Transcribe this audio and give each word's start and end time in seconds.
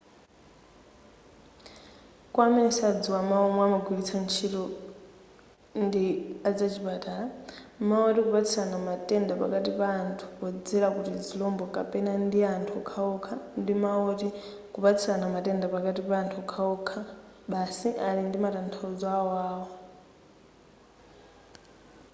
kwa 2.33 2.43
amene 2.49 2.71
sadziwa 2.79 3.19
mawu 3.29 3.45
omwe 3.49 3.61
amagwiritsa 3.67 4.15
ntchito 4.23 4.63
ndi 5.83 6.05
azachipatala 6.49 7.25
mawu 7.87 8.03
oti 8.09 8.19
kupatsirana 8.25 8.77
matenda 8.87 9.33
pakati 9.41 9.71
pa 9.79 9.87
anthu 10.03 10.25
podzera 10.37 10.87
ku 10.95 10.99
tizirombo 11.07 11.63
kapena 11.75 12.11
ndi 12.25 12.39
anthu 12.55 12.71
okhaokha 12.81 13.35
ndi 13.61 13.73
mawu 13.83 14.01
woti 14.07 14.27
kupatsirana 14.73 15.25
matenda 15.35 15.65
pakati 15.75 16.01
pa 16.09 16.15
anthu 16.21 16.37
okhaokha 16.45 16.99
basi 17.51 17.89
ali 18.07 18.21
ndi 18.27 18.37
matanthauzo 18.43 19.05
awoawo 19.17 19.67